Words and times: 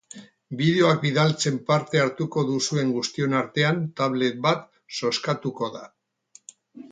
Bideoak 0.59 1.01
bidaltzen 1.01 1.59
parte 1.67 2.01
hartuko 2.03 2.45
duzuen 2.47 2.95
guztion 2.95 3.37
artean, 3.41 3.83
tablet 4.01 4.41
bat 4.49 4.67
zozkatuko 5.01 5.69
da. 5.77 5.85